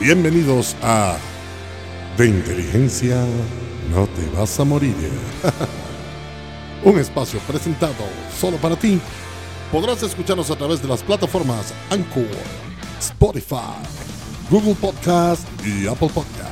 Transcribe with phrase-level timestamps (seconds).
[0.00, 1.18] Bienvenidos a
[2.16, 3.22] De Inteligencia
[3.90, 4.94] No Te Vas a Morir.
[6.84, 8.98] Un espacio presentado solo para ti.
[9.70, 12.24] Podrás escucharnos a través de las plataformas Anchor,
[12.98, 13.76] Spotify,
[14.48, 16.48] Google Podcast y Apple Podcast.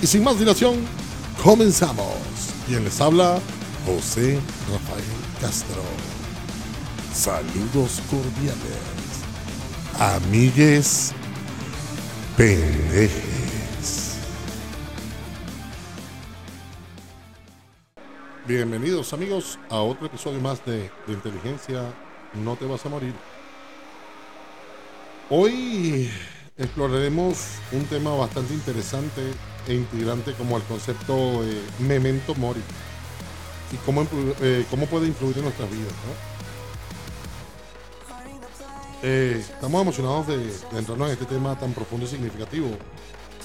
[0.00, 0.76] Y sin más dilación,
[1.42, 2.14] comenzamos.
[2.68, 3.40] Quien les habla,
[3.84, 4.38] José
[4.70, 5.04] Rafael
[5.40, 5.82] Castro.
[7.12, 8.78] Saludos cordiales.
[9.98, 11.14] Amigues
[18.48, 21.92] Bienvenidos amigos a otro episodio más de, Inteligencia
[22.42, 23.12] No Te Vas a Morir.
[25.28, 26.10] Hoy
[26.56, 27.36] exploraremos
[27.72, 29.20] un tema bastante interesante
[29.68, 32.62] e integrante como el concepto de memento mori
[33.70, 34.06] y cómo,
[34.40, 35.92] eh, cómo puede influir en nuestras vidas.
[39.02, 42.68] Eh, estamos emocionados de, de entrarnos en este tema tan profundo y significativo.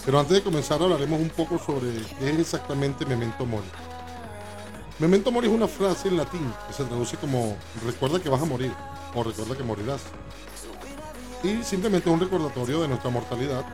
[0.06, 3.68] Pero antes de comenzar hablaremos un poco sobre qué es exactamente memento mori.
[5.00, 8.46] Memento mori es una frase en latín que se traduce como recuerda que vas a
[8.46, 8.72] morir
[9.14, 10.02] o recuerda que morirás.
[11.44, 13.66] Y simplemente es un recordatorio de nuestra mortalidad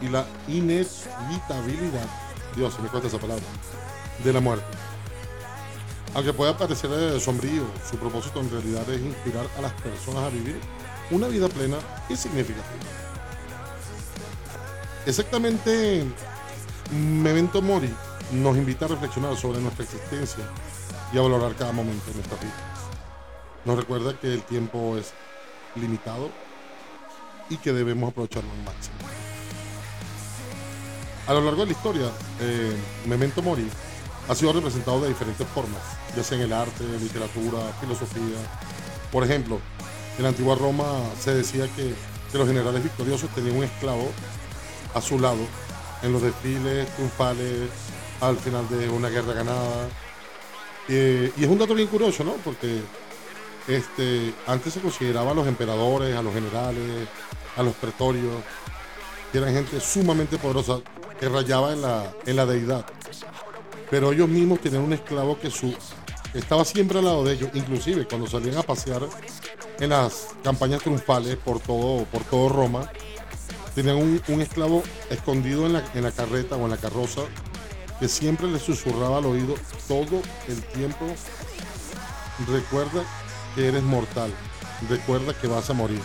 [0.00, 2.08] y la inevitabilidad,
[2.56, 3.44] Dios, se me cuesta esa palabra,
[4.24, 4.66] de la muerte.
[6.14, 10.30] Aunque pueda parecer eh, sombrío, su propósito en realidad es inspirar a las personas a
[10.30, 10.58] vivir
[11.10, 11.78] una vida plena
[12.08, 12.84] y significativa.
[15.06, 16.04] Exactamente,
[16.92, 17.92] Memento Mori
[18.32, 20.44] nos invita a reflexionar sobre nuestra existencia
[21.12, 22.52] y a valorar cada momento de nuestra vida.
[23.64, 25.12] Nos recuerda que el tiempo es
[25.76, 26.30] limitado
[27.48, 28.96] y que debemos aprovecharlo al máximo.
[31.26, 33.68] A lo largo de la historia, eh, Memento Mori
[34.28, 35.80] ha sido representado de diferentes formas,
[36.14, 38.38] ya sea en el arte, literatura, filosofía.
[39.10, 39.60] Por ejemplo,
[40.18, 40.84] en la antigua Roma
[41.18, 41.94] se decía que,
[42.36, 44.10] los generales victoriosos tenían un esclavo
[44.94, 45.38] a su lado
[46.02, 47.70] en los desfiles triunfales
[48.20, 49.88] al final de una guerra ganada.
[50.88, 52.34] Eh, y es un dato bien curioso, ¿no?
[52.44, 52.82] Porque
[53.66, 57.08] este, antes se consideraba a los emperadores, a los generales,
[57.56, 58.42] a los pretorios,
[59.32, 60.80] que eran gente sumamente poderosa,
[61.18, 62.84] que rayaba en la, en la deidad.
[63.90, 65.74] Pero ellos mismos tenían un esclavo que su,
[66.34, 69.08] estaba siempre al lado de ellos, inclusive cuando salían a pasear
[69.80, 72.90] en las campañas triunfales por todo, por todo Roma,
[73.74, 77.22] tenían un, esclavo escondido en la, carreta o en la carroza
[78.00, 79.54] que siempre les susurraba al oído
[79.86, 81.06] todo el tiempo,
[82.48, 83.04] recuerda
[83.54, 84.32] que eres mortal,
[84.88, 86.00] recuerda que vas a morir.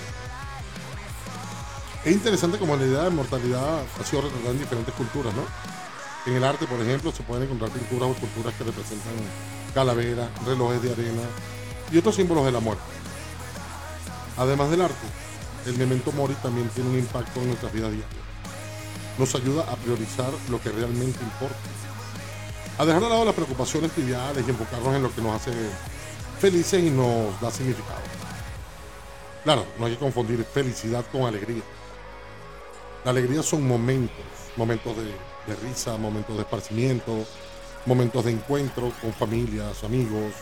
[2.06, 5.44] Es interesante como la idea de mortalidad ha sido retratada en diferentes culturas, ¿no?
[6.26, 9.14] En el arte, por ejemplo, se pueden encontrar pinturas o esculturas que representan
[9.74, 11.22] calaveras, relojes de arena
[11.92, 13.03] y otros símbolos de la muerte.
[14.38, 15.08] Además del arte,
[15.66, 18.10] el memento mori también tiene un impacto en nuestras vidas diarias.
[19.18, 21.56] Nos ayuda a priorizar lo que realmente importa,
[22.78, 25.52] a dejar de lado las preocupaciones triviales y enfocarnos en lo que nos hace
[26.40, 28.02] felices y nos da significado.
[29.44, 31.62] Claro, no hay que confundir felicidad con alegría.
[33.06, 37.26] La alegría son momentos, momentos de risa, momentos de esparcimiento,
[37.86, 40.34] momentos de encuentro con familias, amigos,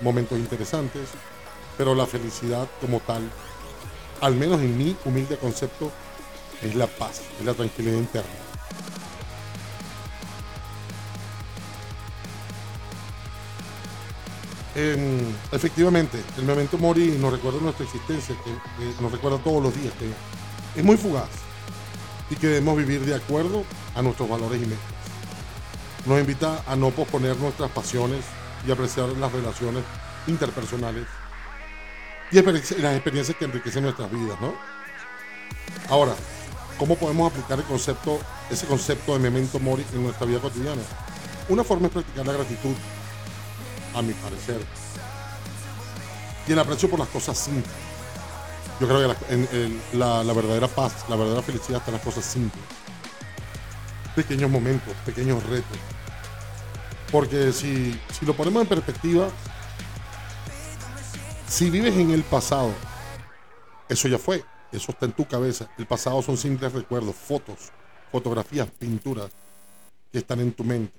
[0.00, 1.08] momentos interesantes,
[1.76, 3.22] pero la felicidad como tal,
[4.20, 5.90] al menos en mi humilde concepto,
[6.62, 8.30] es la paz, es la tranquilidad interna.
[14.74, 19.92] En- efectivamente, el memento mori nos recuerda nuestra existencia, que nos recuerda todos los días
[19.98, 21.28] que es muy fugaz
[22.30, 24.84] y que debemos vivir de acuerdo a nuestros valores y metas.
[26.06, 28.24] Nos invita a no posponer nuestras pasiones
[28.66, 29.84] y apreciar las relaciones
[30.26, 31.06] interpersonales
[32.32, 34.54] y las experiencias que enriquecen nuestras vidas, ¿no?
[35.90, 36.14] Ahora,
[36.78, 38.20] ¿cómo podemos aplicar el concepto,
[38.50, 40.80] ese concepto de memento mori en nuestra vida cotidiana?
[41.48, 42.74] Una forma es practicar la gratitud,
[43.94, 44.60] a mi parecer,
[46.48, 47.74] y el aprecio por las cosas simples.
[48.80, 52.64] Yo creo que la verdadera paz, la verdadera felicidad está en las cosas simples.
[54.16, 55.78] Pequeños momentos, pequeños retos.
[57.10, 59.28] Porque si, si lo ponemos en perspectiva,
[61.52, 62.72] si vives en el pasado,
[63.86, 65.70] eso ya fue, eso está en tu cabeza.
[65.76, 67.70] El pasado son simples recuerdos, fotos,
[68.10, 69.30] fotografías, pinturas
[70.10, 70.94] que están en tu mente.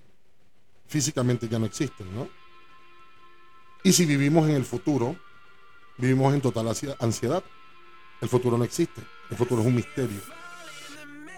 [0.85, 2.27] Físicamente ya no existen, ¿no?
[3.83, 5.15] Y si vivimos en el futuro,
[5.97, 6.67] vivimos en total
[6.99, 7.43] ansiedad.
[8.21, 9.01] El futuro no existe,
[9.31, 10.21] el futuro es un misterio.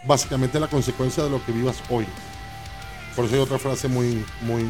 [0.05, 2.05] Básicamente la consecuencia de lo que vivas hoy.
[3.15, 4.65] Por eso hay otra frase muy, muy,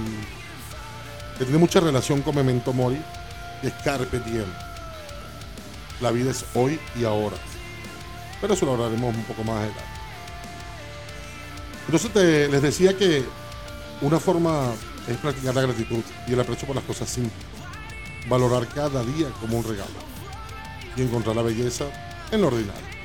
[1.39, 3.01] que tiene mucha relación con Memento Mori,
[3.63, 4.45] es Carpe Diem.
[6.01, 7.37] La vida es hoy y ahora.
[8.41, 9.81] Pero eso lo hablaremos un poco más adelante.
[11.87, 13.23] Entonces les decía que
[14.01, 14.73] una forma
[15.07, 17.33] es practicar la gratitud y el aprecio por las cosas simples.
[18.27, 20.05] Valorar cada día como un regalo
[20.97, 21.85] y encontrar la belleza
[22.31, 22.95] en lo ordinario.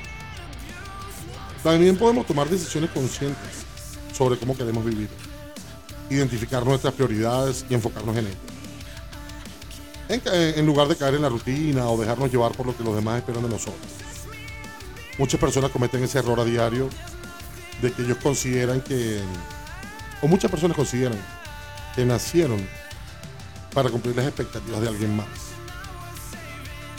[1.63, 3.65] También podemos tomar decisiones conscientes
[4.13, 5.09] sobre cómo queremos vivir,
[6.09, 8.50] identificar nuestras prioridades y enfocarnos en ellas.
[10.11, 13.19] En, lugar de caer en la rutina o dejarnos llevar por lo que los demás
[13.19, 13.91] esperan de nosotros.
[15.17, 16.89] Muchas personas cometen ese error a diario
[17.81, 19.21] de que ellos consideran que,
[20.21, 21.17] o muchas personas consideran
[21.95, 22.67] que nacieron
[23.73, 25.27] para cumplir las expectativas de alguien más.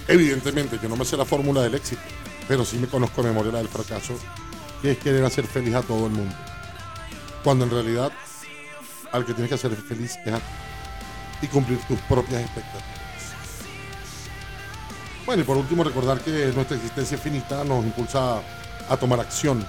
[0.09, 2.01] Evidentemente, yo no me sé la fórmula del éxito,
[2.49, 4.15] pero sí me conozco de memoria la del fracaso,
[4.81, 6.35] que es querer hacer feliz a todo el mundo.
[7.45, 8.11] Cuando en realidad
[9.13, 10.45] al que tienes que hacer feliz es a ti
[11.43, 13.02] y cumplir tus propias expectativas.
[15.25, 18.43] Bueno, y por último recordar que nuestra existencia finita nos impulsa
[18.89, 19.65] a tomar acción,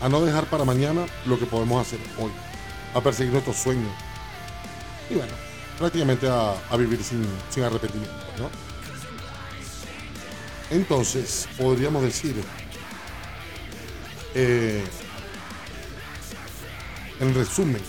[0.00, 2.32] a no dejar para mañana lo que podemos hacer hoy,
[2.92, 3.92] a perseguir nuestros sueños,
[5.08, 5.32] y bueno,
[5.78, 7.24] prácticamente a, vivir sin,
[7.62, 8.50] arrepentimiento, ¿no?
[10.70, 12.34] Entonces, podríamos decir,
[14.34, 14.84] eh,
[17.20, 17.80] en resumen,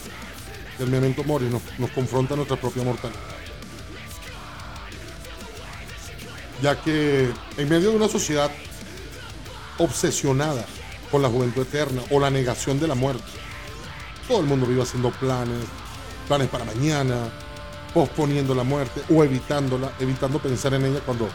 [0.78, 3.39] el memento mori nos, nos confronta a nuestra propia mortalidad.
[6.62, 8.52] Ya que en medio de una sociedad
[9.78, 10.66] obsesionada
[11.10, 13.24] con la juventud eterna o la negación de la muerte,
[14.28, 15.58] todo el mundo vive haciendo planes,
[16.28, 17.30] planes para mañana,
[17.94, 21.30] posponiendo la muerte o evitándola, evitando pensar en ella cuando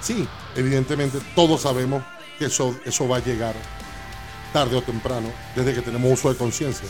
[0.00, 0.26] sí,
[0.56, 2.02] evidentemente todos sabemos
[2.38, 3.54] que eso, eso va a llegar
[4.52, 6.88] tarde o temprano, desde que tenemos uso de conciencia.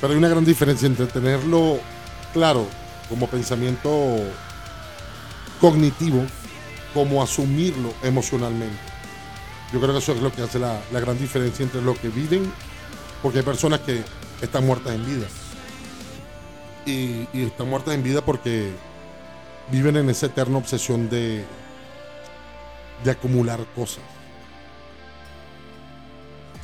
[0.00, 1.80] Pero hay una gran diferencia entre tenerlo
[2.32, 2.66] claro
[3.08, 4.18] como pensamiento
[5.60, 6.24] cognitivo,
[6.94, 8.76] como asumirlo emocionalmente.
[9.72, 12.50] Yo creo que eso es lo que hace la, gran diferencia entre lo que viven,
[13.22, 14.02] porque hay personas que
[14.40, 15.26] están muertas en vida
[16.86, 18.72] y, están muertas en vida porque
[19.70, 21.44] viven en esa eterna obsesión de
[23.10, 24.04] acumular cosas.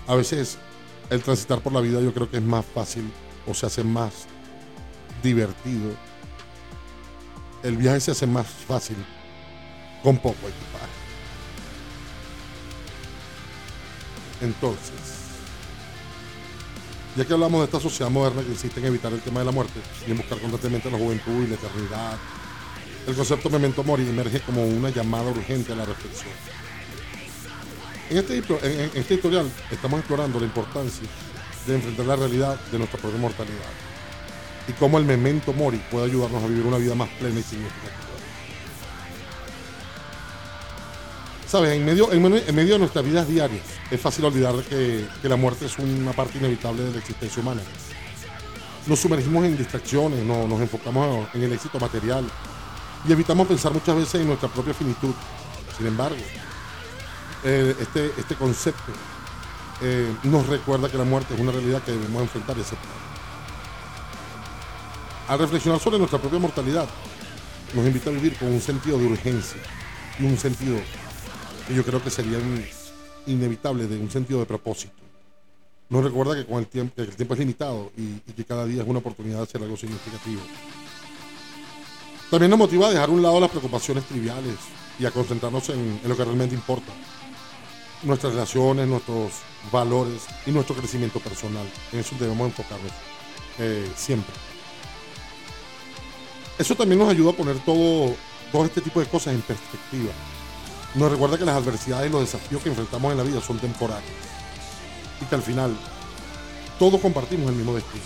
[0.07, 0.59] A veces
[1.11, 3.11] el transitar por la vida yo creo que es más fácil
[3.47, 4.27] o se hace más
[5.23, 5.93] divertido.
[7.63, 8.97] El viaje se hace más fácil
[10.05, 10.93] con poco equipaje.
[14.43, 14.93] Entonces,
[17.17, 19.53] ya que hablamos de esta sociedad moderna que insiste en evitar el tema de la
[19.53, 22.19] muerte y en buscar constantemente la juventud y la eternidad,
[23.07, 26.33] el concepto memento mori emerge como una llamada urgente a la reflexión.
[28.11, 29.15] En este, en este
[29.71, 31.09] estamos explorando la importancia
[31.67, 33.73] de enfrentar la realidad de nuestra propia mortalidad
[34.69, 38.14] y cómo el memento mori puede ayudarnos a vivir una vida más plena y significativa.
[41.55, 46.39] En medio, de nuestras vidas diarias es fácil olvidar que, la muerte es una parte
[46.39, 47.61] inevitable de la existencia humana.
[48.89, 52.25] Nos sumergimos en distracciones, no, nos enfocamos en el éxito material
[53.09, 55.15] y evitamos pensar muchas veces en nuestra propia finitud.
[55.79, 56.17] Sin embargo,
[57.45, 58.91] eh, este, este concepto
[59.81, 62.91] eh, nos recuerda que la muerte es una realidad que debemos enfrentar y aceptar.
[65.29, 66.89] Al reflexionar sobre nuestra propia mortalidad,
[67.75, 69.61] nos invita a vivir con un sentido de urgencia
[70.19, 70.79] y un sentido
[71.73, 72.39] yo creo que sería
[73.27, 74.93] inevitable de un sentido de propósito.
[75.89, 78.89] Nos recuerda que con el tiempo, el tiempo es limitado y, que cada día es
[78.89, 80.41] una oportunidad de hacer algo significativo.
[82.31, 84.57] También nos motiva a dejar a un lado las preocupaciones triviales
[84.99, 86.93] y a concentrarnos en, lo que realmente importa.
[88.03, 89.33] Nuestras relaciones, nuestros
[89.71, 91.67] valores y nuestro crecimiento personal.
[91.93, 92.93] En eso debemos enfocarnos
[93.59, 94.35] eh, siempre.
[96.59, 98.15] Eso también nos ayuda a poner todo,
[98.53, 100.13] todo este tipo de cosas en perspectiva
[100.95, 104.11] nos recuerda que las adversidades y los desafíos que enfrentamos en la vida son temporales
[105.21, 105.77] y que al final
[106.79, 108.05] todos compartimos el mismo destino.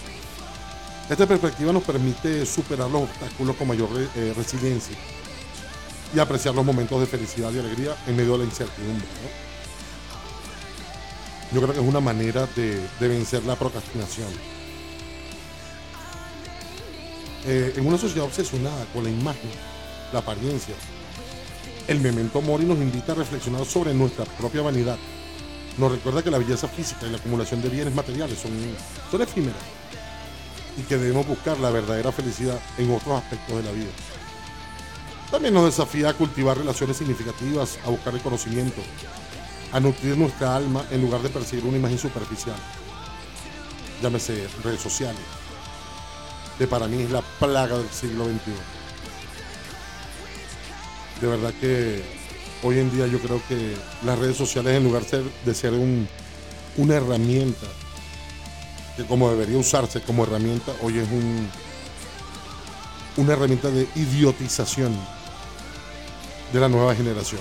[1.09, 4.97] Esta perspectiva nos permite superar los obstáculos con mayor eh, resiliencia
[6.15, 9.07] y apreciar los momentos de felicidad y alegría en medio de la incertidumbre.
[11.53, 14.29] Yo creo que es una manera de, vencer la procrastinación.
[17.47, 19.51] Eh, en una sociedad obsesionada con la imagen,
[20.13, 20.75] la apariencia,
[21.89, 24.99] el memento mori nos invita a reflexionar sobre nuestra propia vanidad.
[25.79, 28.53] Nos recuerda que la belleza física y la acumulación de bienes materiales son,
[29.11, 29.63] son efímeras
[30.77, 33.91] y que debemos buscar la verdadera felicidad en otros aspectos de la vida.
[35.31, 38.83] También nos desafía a cultivar relaciones significativas, a buscar el conocimiento,
[39.73, 42.57] a nutrir nuestra alma en lugar de perseguir una imagen superficial.
[44.03, 45.23] Llámese redes sociales,
[46.59, 48.78] que para mí es la plaga del siglo XXI
[51.21, 52.03] de verdad que
[52.63, 55.03] hoy en día yo creo que las redes sociales en lugar
[55.45, 55.73] de ser
[56.77, 57.67] una herramienta
[58.97, 61.49] que como debería usarse como herramienta, hoy es un,
[63.17, 64.93] una herramienta de idiotización
[66.53, 67.41] de la nueva generación.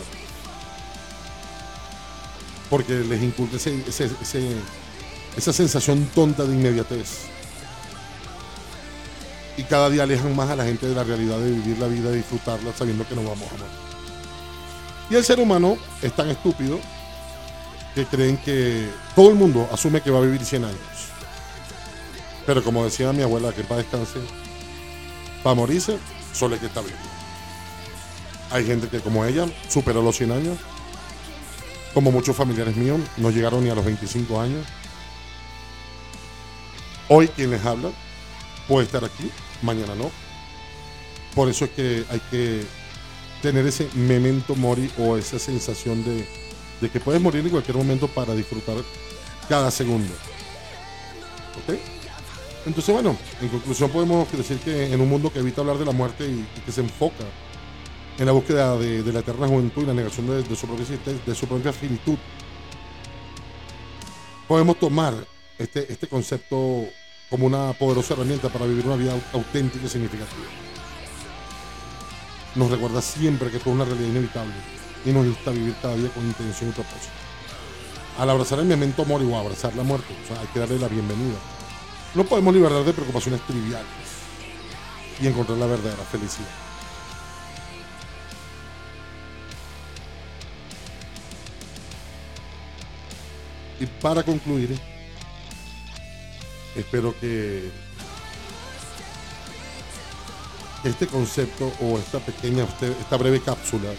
[2.70, 7.37] Porque les inculca esa sensación tonta de inmediatez.
[9.58, 12.12] Y cada día alejan más a la gente de la realidad de vivir la vida,
[12.12, 13.66] de disfrutarla, sabiendo que nos vamos a morir.
[15.10, 16.80] Y el ser humano es tan estúpido
[17.96, 20.78] que creen que todo el mundo asume que va a vivir 100 años.
[22.46, 24.20] Pero como decía mi abuela, que para descanse,
[25.44, 25.98] para morirse,
[26.34, 26.96] solo hay que estar vivo.
[28.52, 30.58] Hay gente que como ella superó los 100 años,
[31.94, 34.66] como muchos familiares míos, no llegaron ni a los 25 años.
[37.10, 37.90] Hoy quien les habla
[38.68, 40.12] puede estar aquí, mañana no.
[41.36, 42.64] Por eso es que hay que
[43.42, 46.26] tener ese memento mori o esa sensación de,
[46.82, 48.78] de que puedes morir en cualquier momento para disfrutar
[49.48, 50.14] cada segundo.
[51.64, 51.78] ¿Ok?
[52.66, 55.94] Entonces, bueno, en conclusión podemos decir que en un mundo que evita hablar de la
[55.94, 57.24] muerte y, que se enfoca
[58.18, 60.86] en la búsqueda de, la eterna juventud y la negación de, su propia
[61.26, 62.18] de su propia finitud,
[64.48, 65.14] podemos tomar
[65.58, 66.86] este, este concepto
[67.30, 70.48] como una poderosa herramienta para vivir una vida auténtica y significativa.
[72.56, 74.54] Nos recuerda siempre que todo es una realidad inevitable
[75.06, 77.14] y nos insta a vivir cada día con intención y propósito.
[78.18, 80.88] Al abrazar el memento mori o abrazar la muerte, o sea, hay que darle la
[80.88, 81.38] bienvenida.
[82.16, 83.86] No podemos liberar de preocupaciones triviales
[85.22, 86.48] y encontrar la verdadera felicidad.
[93.80, 94.80] Y para concluir,
[96.78, 97.70] espero que
[100.84, 102.66] este concepto o esta pequeña,
[103.00, 103.90] esta breve cápsula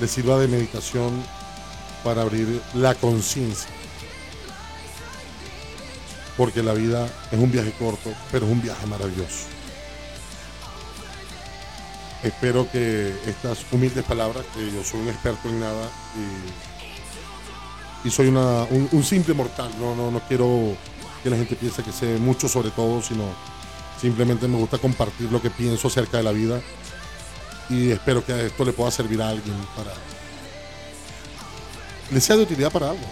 [0.00, 1.22] le sirva de meditación
[2.02, 3.68] para abrir la conciencia.
[6.36, 9.46] Porque la vida es un viaje corto, pero es un viaje maravilloso.
[12.22, 15.90] Espero que estas humildes palabras, que yo soy un experto en nada
[18.04, 20.76] y, soy un, simple mortal, no, no, no quiero
[21.22, 23.24] que la gente piense que sé mucho sobre todo, sino
[24.00, 26.60] simplemente me gusta compartir lo que pienso acerca de la vida
[27.68, 29.92] y espero que esto le pueda servir a alguien para
[32.10, 33.06] le sea de utilidad para algo.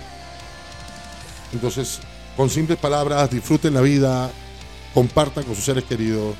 [1.52, 2.00] Entonces,
[2.36, 4.30] con simples palabras, disfruten la vida,
[4.92, 6.34] compartan con sus seres queridos,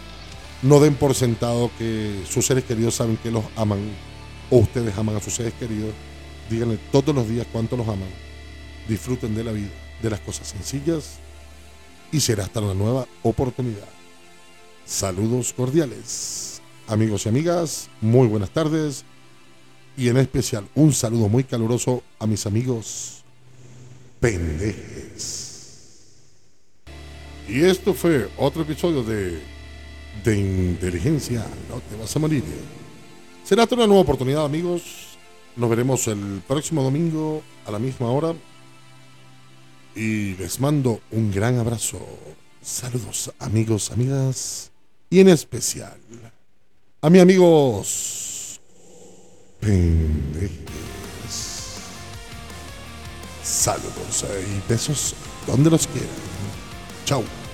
[0.63, 3.79] no den por sentado que sus seres queridos saben que los aman
[4.51, 5.93] o ustedes aman a sus seres queridos.
[6.51, 8.09] Díganle todos los días cuánto los aman.
[8.89, 9.71] Disfruten de la vida,
[10.03, 11.21] de las cosas sencillas
[12.13, 13.89] y será hasta una nueva oportunidad.
[14.87, 16.63] Saludos cordiales.
[16.87, 19.05] Amigos y amigas, muy buenas tardes
[19.97, 23.23] y en especial un saludo muy caluroso a mis amigos
[24.21, 25.49] pendejes.
[27.47, 29.43] Y esto fue otro episodio de
[30.25, 32.45] De Inteligencia, no te vas a morir.
[33.45, 34.83] Será hasta una nueva oportunidad amigos.
[35.57, 38.35] Nos veremos el próximo domingo a la misma hora
[39.99, 41.99] y les mando un gran abrazo.
[42.63, 44.71] Saludos amigos, amigas
[45.11, 45.99] y en especial
[47.01, 48.61] a mis amigos
[49.61, 50.51] pendejes.
[53.43, 55.15] Saludos y besos
[55.47, 56.09] donde los quieran.
[57.05, 57.48] Chao.